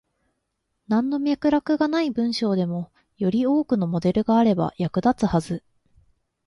[0.87, 5.61] なんの脈絡がない文章でも、より多くのモデルがあれば役立つはず。